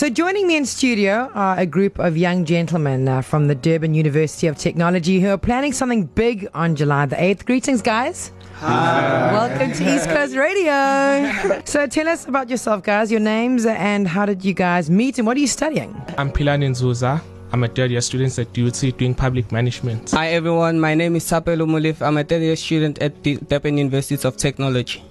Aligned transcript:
So, 0.00 0.08
joining 0.08 0.46
me 0.46 0.56
in 0.56 0.64
studio 0.64 1.30
are 1.34 1.58
a 1.58 1.66
group 1.66 1.98
of 1.98 2.16
young 2.16 2.46
gentlemen 2.46 3.06
uh, 3.06 3.20
from 3.20 3.48
the 3.48 3.54
Durban 3.54 3.92
University 3.92 4.46
of 4.46 4.56
Technology 4.56 5.20
who 5.20 5.28
are 5.28 5.36
planning 5.36 5.74
something 5.74 6.06
big 6.06 6.48
on 6.54 6.74
July 6.74 7.04
the 7.04 7.16
8th. 7.16 7.44
Greetings, 7.44 7.82
guys. 7.82 8.32
Hi. 8.60 9.30
Welcome 9.30 9.72
to 9.72 9.94
East 9.94 10.08
Coast 10.08 10.34
Radio. 10.34 11.60
so, 11.66 11.86
tell 11.86 12.08
us 12.08 12.26
about 12.26 12.48
yourself, 12.48 12.82
guys, 12.82 13.10
your 13.10 13.20
names, 13.20 13.66
and 13.66 14.08
how 14.08 14.24
did 14.24 14.42
you 14.42 14.54
guys 14.54 14.88
meet, 14.88 15.18
and 15.18 15.26
what 15.26 15.36
are 15.36 15.40
you 15.40 15.46
studying? 15.46 15.94
I'm 16.16 16.32
Pilani 16.32 16.70
Nzuza. 16.70 17.20
I'm 17.52 17.64
a 17.64 17.68
third 17.68 17.90
year 17.90 18.00
student 18.00 18.38
at 18.38 18.50
DUT 18.54 18.96
doing 18.96 19.14
public 19.14 19.52
management. 19.52 20.12
Hi 20.12 20.28
everyone, 20.28 20.80
my 20.80 20.94
name 20.94 21.14
is 21.16 21.24
Sapelo 21.24 21.68
Mulif. 21.68 22.00
I'm 22.00 22.16
a 22.16 22.24
third 22.24 22.40
year 22.40 22.56
student 22.56 23.02
at 23.02 23.22
the 23.22 23.36
Durban 23.36 23.76
University 23.76 24.26
of 24.26 24.38
Technology. 24.38 25.02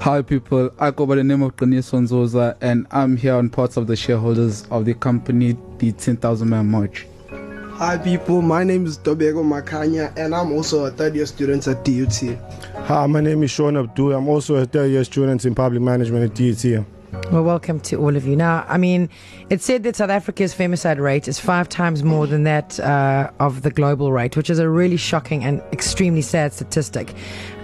Hi 0.00 0.22
people, 0.22 0.70
I 0.78 0.92
go 0.92 1.06
by 1.06 1.16
the 1.16 1.24
name 1.24 1.42
of 1.42 1.56
Qiniso 1.56 1.98
Nzuza 2.00 2.56
and 2.60 2.86
I'm 2.92 3.16
here 3.16 3.34
on 3.34 3.50
parts 3.50 3.76
of 3.76 3.88
the 3.88 3.96
shareholders 3.96 4.64
of 4.70 4.84
the 4.84 4.94
company, 4.94 5.56
the 5.78 5.90
10,000 5.90 6.48
Man 6.48 6.70
March. 6.70 7.04
Hi 7.72 7.98
people, 7.98 8.40
my 8.40 8.62
name 8.62 8.86
is 8.86 8.96
Dobego 8.96 9.42
Makanya 9.44 10.16
and 10.16 10.36
I'm 10.36 10.52
also 10.52 10.84
a 10.84 10.92
third 10.92 11.16
year 11.16 11.26
student 11.26 11.66
at 11.66 11.84
DUT. 11.84 12.38
Hi, 12.86 13.06
my 13.06 13.20
name 13.20 13.42
is 13.42 13.50
Sean 13.50 13.76
Abdul. 13.76 14.12
I'm 14.12 14.28
also 14.28 14.54
a 14.54 14.66
third 14.66 14.92
year 14.92 15.02
student 15.02 15.44
in 15.44 15.56
public 15.56 15.82
management 15.82 16.30
at 16.30 16.36
DUT. 16.36 16.86
Well, 17.30 17.44
welcome 17.44 17.78
to 17.80 17.96
all 17.96 18.16
of 18.16 18.26
you. 18.26 18.36
Now, 18.36 18.64
I 18.68 18.78
mean, 18.78 19.10
it's 19.50 19.62
said 19.62 19.82
that 19.82 19.96
South 19.96 20.08
Africa's 20.08 20.54
femicide 20.54 20.98
rate 20.98 21.28
is 21.28 21.38
five 21.38 21.68
times 21.68 22.02
more 22.02 22.26
than 22.26 22.44
that 22.44 22.80
uh, 22.80 23.30
of 23.38 23.60
the 23.60 23.70
global 23.70 24.12
rate, 24.12 24.34
which 24.34 24.48
is 24.48 24.58
a 24.58 24.66
really 24.66 24.96
shocking 24.96 25.44
and 25.44 25.60
extremely 25.70 26.22
sad 26.22 26.54
statistic. 26.54 27.12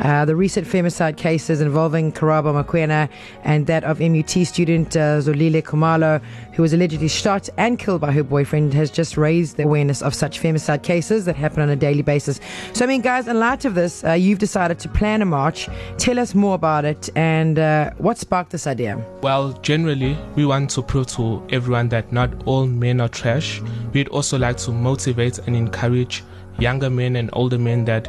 Uh, 0.00 0.26
the 0.26 0.36
recent 0.36 0.68
femicide 0.68 1.16
cases 1.16 1.62
involving 1.62 2.12
Karabo 2.12 2.62
Mokoena 2.62 3.08
and 3.42 3.66
that 3.66 3.84
of 3.84 4.00
MUT 4.00 4.46
student 4.46 4.98
uh, 4.98 5.20
Zolile 5.20 5.62
Khumalo, 5.62 6.22
who 6.52 6.60
was 6.60 6.74
allegedly 6.74 7.08
shot 7.08 7.48
and 7.56 7.78
killed 7.78 8.02
by 8.02 8.12
her 8.12 8.22
boyfriend, 8.22 8.74
has 8.74 8.90
just 8.90 9.16
raised 9.16 9.56
the 9.56 9.62
awareness 9.62 10.02
of 10.02 10.14
such 10.14 10.42
femicide 10.42 10.82
cases 10.82 11.24
that 11.24 11.36
happen 11.36 11.62
on 11.62 11.70
a 11.70 11.76
daily 11.76 12.02
basis. 12.02 12.38
So, 12.74 12.84
I 12.84 12.88
mean, 12.88 13.00
guys, 13.00 13.26
in 13.28 13.40
light 13.40 13.64
of 13.64 13.74
this, 13.74 14.04
uh, 14.04 14.12
you've 14.12 14.40
decided 14.40 14.78
to 14.80 14.90
plan 14.90 15.22
a 15.22 15.24
march. 15.24 15.70
Tell 15.96 16.18
us 16.18 16.34
more 16.34 16.54
about 16.54 16.84
it 16.84 17.08
and 17.16 17.58
uh, 17.58 17.92
what 17.96 18.18
sparked 18.18 18.50
this 18.50 18.66
idea. 18.66 19.02
Well, 19.22 19.53
generally, 19.62 20.16
we 20.36 20.46
want 20.46 20.70
to 20.70 20.82
prove 20.82 21.06
to 21.08 21.46
everyone 21.50 21.88
that 21.90 22.12
not 22.12 22.30
all 22.46 22.66
men 22.66 23.00
are 23.00 23.08
trash. 23.08 23.60
We'd 23.92 24.08
also 24.08 24.38
like 24.38 24.56
to 24.58 24.72
motivate 24.72 25.38
and 25.38 25.56
encourage 25.56 26.22
younger 26.58 26.90
men 26.90 27.16
and 27.16 27.30
older 27.32 27.58
men 27.58 27.84
that 27.86 28.08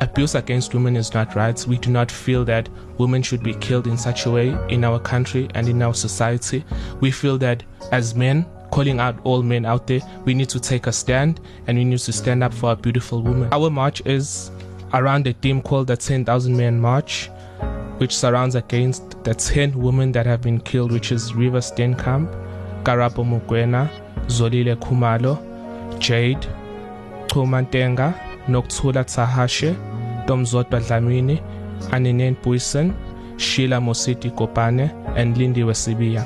abuse 0.00 0.34
against 0.34 0.74
women 0.74 0.96
is 0.96 1.14
not 1.14 1.34
right. 1.34 1.66
We 1.66 1.78
do 1.78 1.90
not 1.90 2.10
feel 2.10 2.44
that 2.46 2.68
women 2.98 3.22
should 3.22 3.42
be 3.42 3.54
killed 3.54 3.86
in 3.86 3.96
such 3.96 4.26
a 4.26 4.30
way 4.30 4.56
in 4.68 4.84
our 4.84 4.98
country 4.98 5.48
and 5.54 5.68
in 5.68 5.82
our 5.82 5.94
society. 5.94 6.64
We 7.00 7.10
feel 7.10 7.38
that 7.38 7.62
as 7.92 8.14
men, 8.14 8.46
calling 8.70 8.98
out 8.98 9.18
all 9.24 9.42
men 9.42 9.64
out 9.64 9.86
there, 9.86 10.00
we 10.24 10.34
need 10.34 10.48
to 10.50 10.60
take 10.60 10.86
a 10.86 10.92
stand 10.92 11.40
and 11.66 11.78
we 11.78 11.84
need 11.84 12.00
to 12.00 12.12
stand 12.12 12.42
up 12.42 12.52
for 12.52 12.72
a 12.72 12.76
beautiful 12.76 13.22
woman. 13.22 13.48
Our 13.52 13.70
march 13.70 14.02
is 14.04 14.50
around 14.92 15.26
a 15.26 15.32
theme 15.32 15.62
called 15.62 15.86
the 15.88 15.96
10,000 15.96 16.56
Men 16.56 16.80
March 16.80 17.30
which 17.98 18.16
surrounds 18.16 18.54
against 18.54 19.22
the 19.24 19.34
10 19.34 19.72
women 19.78 20.12
that 20.12 20.26
have 20.26 20.42
been 20.42 20.60
killed, 20.60 20.92
which 20.92 21.12
is 21.12 21.32
Reeva 21.32 21.60
Steenkamp, 21.62 22.28
Karabo 22.84 23.24
Mokoena, 23.24 23.88
Zolile 24.26 24.76
Khumalo, 24.76 25.38
Jade, 25.98 26.46
Chumantenga, 27.28 28.14
Noktula 28.46 29.04
Tsahashe, 29.04 29.74
Domzotwa 30.26 30.80
Dlamini, 30.80 31.42
Aninen 31.90 32.36
Puisen, 32.42 32.94
Sheila 33.38 33.76
Mositi 33.76 34.30
Kopane, 34.34 34.90
and 35.16 35.36
Lindy 35.36 35.62
Wesibia. 35.62 36.24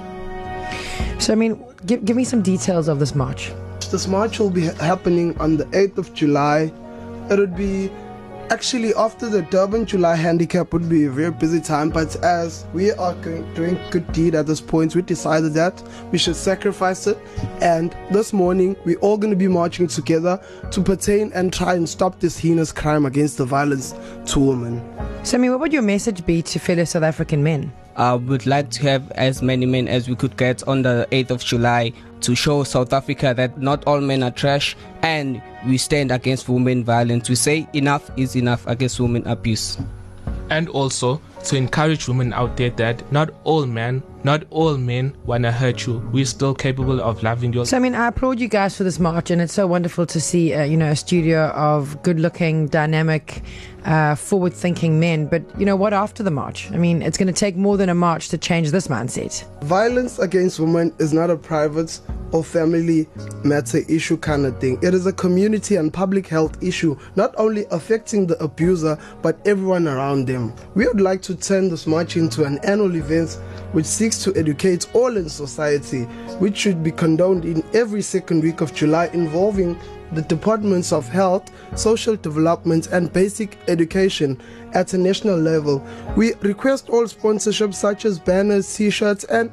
So, 1.20 1.32
I 1.32 1.36
mean, 1.36 1.62
give, 1.86 2.04
give 2.04 2.16
me 2.16 2.24
some 2.24 2.42
details 2.42 2.88
of 2.88 2.98
this 2.98 3.14
march. 3.14 3.52
This 3.90 4.06
march 4.06 4.38
will 4.38 4.50
be 4.50 4.66
happening 4.66 5.38
on 5.40 5.56
the 5.56 5.64
8th 5.66 5.98
of 5.98 6.14
July. 6.14 6.72
It 7.30 7.38
would 7.38 7.56
be 7.56 7.90
Actually, 8.50 8.94
after 8.94 9.28
the 9.28 9.42
Durban 9.42 9.84
July 9.84 10.16
handicap 10.16 10.72
would 10.72 10.88
be 10.88 11.04
a 11.04 11.10
very 11.10 11.30
busy 11.30 11.60
time, 11.60 11.90
but 11.90 12.16
as 12.24 12.64
we 12.72 12.90
are 12.92 13.14
doing 13.54 13.78
good 13.90 14.10
deed 14.12 14.34
at 14.34 14.46
this 14.46 14.58
point, 14.58 14.94
we 14.94 15.02
decided 15.02 15.52
that 15.52 15.82
we 16.12 16.16
should 16.16 16.34
sacrifice 16.34 17.06
it. 17.06 17.18
And 17.60 17.94
this 18.10 18.32
morning, 18.32 18.74
we're 18.86 18.98
all 19.00 19.18
going 19.18 19.32
to 19.32 19.36
be 19.36 19.48
marching 19.48 19.86
together 19.86 20.42
to 20.70 20.80
pertain 20.80 21.30
and 21.34 21.52
try 21.52 21.74
and 21.74 21.86
stop 21.86 22.20
this 22.20 22.38
heinous 22.38 22.72
crime 22.72 23.04
against 23.04 23.36
the 23.36 23.44
violence 23.44 23.94
to 24.32 24.40
women. 24.40 24.82
Sammy, 25.24 25.50
what 25.50 25.60
would 25.60 25.72
your 25.74 25.82
message 25.82 26.24
be 26.24 26.40
to 26.40 26.58
fellow 26.58 26.84
South 26.84 27.02
African 27.02 27.42
men? 27.42 27.70
I 27.96 28.14
would 28.14 28.46
like 28.46 28.70
to 28.70 28.82
have 28.84 29.10
as 29.10 29.42
many 29.42 29.66
men 29.66 29.88
as 29.88 30.08
we 30.08 30.16
could 30.16 30.38
get 30.38 30.66
on 30.66 30.82
the 30.82 31.06
8th 31.10 31.30
of 31.30 31.44
July 31.44 31.92
to 32.20 32.34
show 32.34 32.64
South 32.64 32.92
Africa 32.92 33.34
that 33.36 33.60
not 33.60 33.84
all 33.86 34.00
men 34.00 34.22
are 34.22 34.30
trash 34.30 34.76
and 35.02 35.40
we 35.66 35.78
stand 35.78 36.10
against 36.10 36.48
women 36.48 36.84
violence. 36.84 37.28
We 37.28 37.34
say 37.34 37.68
enough 37.72 38.10
is 38.16 38.36
enough 38.36 38.66
against 38.66 39.00
women 39.00 39.26
abuse. 39.26 39.78
And 40.50 40.68
also 40.68 41.20
to 41.44 41.56
encourage 41.56 42.08
women 42.08 42.32
out 42.32 42.56
there 42.56 42.70
that 42.70 43.10
not 43.12 43.30
all 43.44 43.66
men, 43.66 44.02
not 44.24 44.44
all 44.50 44.76
men 44.76 45.16
want 45.24 45.44
to 45.44 45.52
hurt 45.52 45.86
you. 45.86 45.98
We're 46.12 46.24
still 46.24 46.54
capable 46.54 47.00
of 47.00 47.22
loving 47.22 47.52
you. 47.52 47.64
So, 47.64 47.76
I 47.76 47.80
mean, 47.80 47.94
I 47.94 48.08
applaud 48.08 48.40
you 48.40 48.48
guys 48.48 48.76
for 48.76 48.84
this 48.84 48.98
march, 48.98 49.30
and 49.30 49.40
it's 49.40 49.52
so 49.52 49.66
wonderful 49.66 50.06
to 50.06 50.20
see, 50.20 50.54
uh, 50.54 50.64
you 50.64 50.76
know, 50.76 50.90
a 50.90 50.96
studio 50.96 51.48
of 51.48 52.02
good 52.02 52.18
looking, 52.20 52.66
dynamic, 52.66 53.42
uh, 53.84 54.14
forward 54.14 54.52
thinking 54.52 54.98
men. 54.98 55.26
But, 55.26 55.42
you 55.58 55.64
know, 55.64 55.76
what 55.76 55.94
after 55.94 56.22
the 56.22 56.30
march? 56.30 56.70
I 56.72 56.76
mean, 56.76 57.00
it's 57.02 57.16
going 57.16 57.28
to 57.28 57.32
take 57.32 57.56
more 57.56 57.76
than 57.76 57.88
a 57.88 57.94
march 57.94 58.28
to 58.30 58.38
change 58.38 58.70
this 58.70 58.88
mindset. 58.88 59.44
Violence 59.62 60.18
against 60.18 60.58
women 60.60 60.92
is 60.98 61.12
not 61.12 61.30
a 61.30 61.36
private 61.36 62.00
or 62.32 62.44
family 62.44 63.08
matter 63.44 63.78
issue 63.88 64.16
kind 64.16 64.44
of 64.44 64.60
thing. 64.60 64.78
It 64.82 64.92
is 64.92 65.06
a 65.06 65.12
community 65.12 65.76
and 65.76 65.92
public 65.92 66.26
health 66.26 66.62
issue, 66.62 66.98
not 67.16 67.34
only 67.38 67.64
affecting 67.70 68.26
the 68.26 68.42
abuser, 68.42 68.98
but 69.22 69.40
everyone 69.46 69.88
around 69.88 70.26
them. 70.26 70.52
We 70.74 70.86
would 70.86 71.00
like 71.00 71.22
to 71.22 71.27
turn 71.34 71.68
this 71.68 71.86
march 71.86 72.16
into 72.16 72.44
an 72.44 72.58
annual 72.58 72.94
event 72.96 73.38
which 73.72 73.86
seeks 73.86 74.22
to 74.24 74.34
educate 74.36 74.86
all 74.94 75.16
in 75.16 75.28
society, 75.28 76.04
which 76.38 76.56
should 76.56 76.82
be 76.82 76.90
condoned 76.90 77.44
in 77.44 77.62
every 77.74 78.02
second 78.02 78.42
week 78.42 78.60
of 78.60 78.74
July, 78.74 79.06
involving 79.12 79.78
the 80.12 80.22
departments 80.22 80.92
of 80.92 81.06
health, 81.08 81.50
social 81.76 82.16
development, 82.16 82.86
and 82.88 83.12
basic 83.12 83.58
education 83.68 84.40
at 84.72 84.94
a 84.94 84.98
national 84.98 85.38
level. 85.38 85.86
We 86.16 86.34
request 86.40 86.88
all 86.88 87.04
sponsorships 87.04 87.74
such 87.74 88.04
as 88.04 88.18
banners, 88.18 88.74
t 88.74 88.90
shirts, 88.90 89.24
and 89.24 89.50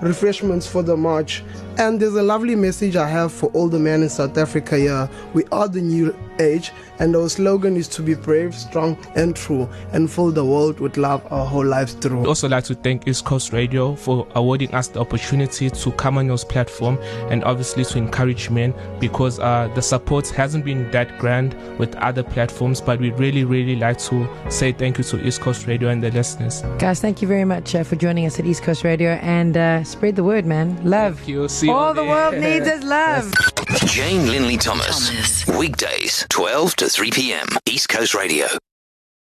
refreshments 0.00 0.66
for 0.66 0.82
the 0.82 0.96
march. 0.96 1.42
And 1.76 2.00
there's 2.00 2.14
a 2.14 2.22
lovely 2.22 2.54
message 2.54 2.96
I 2.96 3.08
have 3.08 3.32
for 3.32 3.50
all 3.50 3.68
the 3.68 3.78
men 3.78 4.02
in 4.02 4.08
South 4.08 4.36
Africa 4.38 4.76
here. 4.76 5.10
We 5.34 5.44
are 5.52 5.68
the 5.68 5.80
new 5.80 6.16
age, 6.40 6.72
and 6.98 7.14
our 7.14 7.28
slogan 7.28 7.76
is 7.76 7.88
to 7.88 8.02
be 8.02 8.14
brave, 8.14 8.54
strong, 8.54 8.98
and 9.14 9.34
true, 9.36 9.68
and 9.92 10.10
fill 10.10 10.30
the 10.30 10.44
world 10.44 10.80
with 10.80 10.96
love 10.96 11.26
our 11.30 11.46
whole 11.46 11.64
lives 11.64 11.94
through. 11.94 12.20
I'd 12.22 12.26
also 12.26 12.48
like 12.48 12.64
to 12.64 12.74
thank 12.74 13.06
East 13.06 13.24
Coast 13.24 13.52
Radio 13.52 13.94
for 13.94 14.26
awarding 14.34 14.74
us 14.74 14.88
the 14.88 15.00
opportunity 15.00 15.70
to 15.70 15.92
come 15.92 16.18
on 16.18 16.26
your 16.26 16.38
platform 16.38 16.98
and 17.30 17.44
obviously 17.44 17.84
to 17.84 17.98
encourage 17.98 18.50
men 18.50 18.74
because 19.00 19.38
uh, 19.38 19.70
the 19.74 19.82
support 19.82 20.28
hasn't 20.28 20.64
been 20.64 20.90
that 20.90 21.18
grand 21.18 21.54
with 21.78 21.94
other 21.96 22.22
platforms, 22.22 22.80
but 22.80 23.00
we 23.00 23.10
really, 23.12 23.44
really 23.44 23.76
like 23.76 23.98
to 23.98 24.28
say 24.48 24.72
thank 24.72 24.98
you 24.98 25.04
to 25.04 25.26
East 25.26 25.40
Coast 25.40 25.66
Radio 25.66 25.88
and 25.88 26.02
the 26.02 26.10
listeners. 26.10 26.62
Guys, 26.78 27.00
thank 27.00 27.22
you 27.22 27.28
very 27.28 27.44
much 27.44 27.74
uh, 27.74 27.82
for 27.82 27.96
joining 27.96 28.26
us 28.26 28.38
at 28.38 28.46
East 28.46 28.62
Coast 28.62 28.84
Radio 28.84 29.10
and 29.22 29.56
uh, 29.56 29.84
spread 29.84 30.16
the 30.16 30.24
word, 30.24 30.46
man. 30.46 30.78
Love. 30.84 31.16
Thank 31.16 31.28
you. 31.28 31.48
See 31.48 31.70
All 31.70 31.94
the 31.94 32.04
world 32.04 32.34
needs 32.34 32.66
is 32.66 32.82
love. 32.84 33.32
Jane 33.86 34.30
Linley 34.30 34.56
Thomas. 34.56 35.08
Thomas. 35.10 35.46
Weekdays, 35.46 36.24
12 36.30 36.76
to 36.76 36.88
3 36.88 37.10
p.m. 37.10 37.46
East 37.66 37.88
Coast 37.88 38.14
Radio. 38.14 38.46